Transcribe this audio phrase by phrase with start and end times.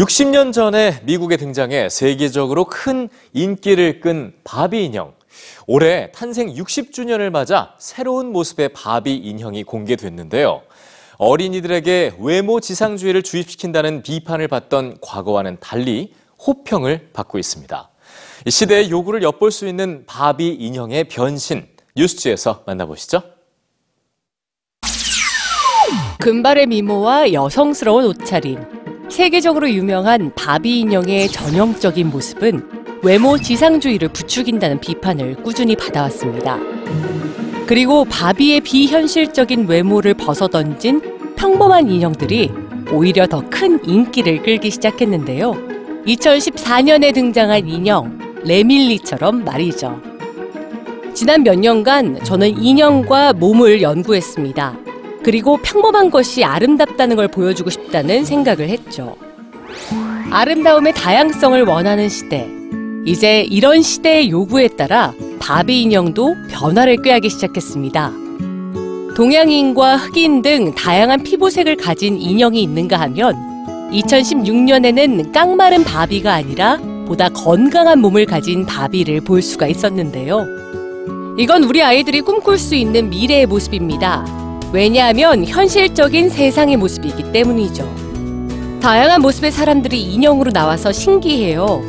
[0.00, 5.12] 60년 전에 미국에 등장해 세계적으로 큰 인기를 끈 바비 인형.
[5.66, 10.62] 올해 탄생 60주년을 맞아 새로운 모습의 바비 인형이 공개됐는데요.
[11.18, 16.14] 어린이들에게 외모 지상주의를 주입시킨다는 비판을 받던 과거와는 달리
[16.46, 17.90] 호평을 받고 있습니다.
[18.46, 23.22] 이 시대의 요구를 엿볼 수 있는 바비 인형의 변신, 뉴스지에서 만나보시죠.
[26.20, 28.79] 금발의 미모와 여성스러운 옷차림,
[29.10, 32.62] 세계적으로 유명한 바비 인형의 전형적인 모습은
[33.02, 36.58] 외모 지상주의를 부추긴다는 비판을 꾸준히 받아왔습니다.
[37.66, 41.00] 그리고 바비의 비현실적인 외모를 벗어던진
[41.36, 42.50] 평범한 인형들이
[42.92, 45.54] 오히려 더 큰 인기를 끌기 시작했는데요.
[46.06, 50.00] 2014년에 등장한 인형, 레밀리처럼 말이죠.
[51.14, 54.89] 지난 몇 년간 저는 인형과 몸을 연구했습니다.
[55.22, 59.16] 그리고 평범한 것이 아름답다는 걸 보여주고 싶다는 생각을 했죠.
[60.30, 62.48] 아름다움의 다양성을 원하는 시대.
[63.04, 68.12] 이제 이런 시대의 요구에 따라 바비 인형도 변화를 꾀하기 시작했습니다.
[69.16, 73.34] 동양인과 흑인 등 다양한 피부색을 가진 인형이 있는가 하면
[73.92, 80.46] 2016년에는 깡마른 바비가 아니라 보다 건강한 몸을 가진 바비를 볼 수가 있었는데요.
[81.38, 84.39] 이건 우리 아이들이 꿈꿀 수 있는 미래의 모습입니다.
[84.72, 88.80] 왜냐하면 현실적인 세상의 모습이기 때문이죠.
[88.80, 91.82] 다양한 모습의 사람들이 인형으로 나와서 신기해요.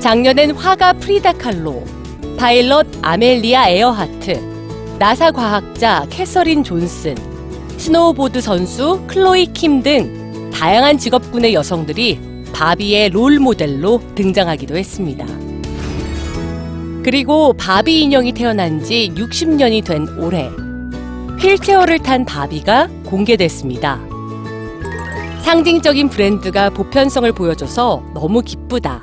[0.00, 1.82] 작년엔 화가 프리다 칼로,
[2.36, 4.40] 파일럿 아멜리아 에어하트,
[4.98, 7.16] 나사 과학자 캐서린 존슨,
[7.78, 12.20] 스노우보드 선수 클로이 킴 등 다양한 직업군의 여성들이
[12.52, 15.26] 바비의 롤 모델로 등장하기도 했습니다.
[17.02, 20.50] 그리고 바비 인형이 태어난 지 60년이 된 올해
[21.42, 24.00] 휠체어를 탄 바비가 공개됐습니다.
[25.42, 29.02] 상징적인 브랜드가 보편성을 보여줘서 너무 기쁘다.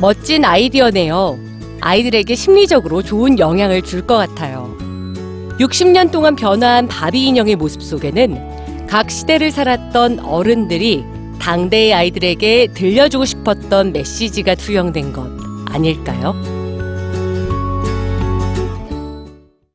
[0.00, 1.38] 멋진 아이디어네요.
[1.80, 4.74] 아이들에게 심리적으로 좋은 영향을 줄 것 같아요.
[5.60, 11.04] 60년 동안 변화한 바비 인형의 모습 속에는 각 시대를 살았던 어른들이
[11.38, 15.28] 당대의 아이들에게 들려주고 싶었던 메시지가 투영된 것
[15.66, 16.34] 아닐까요?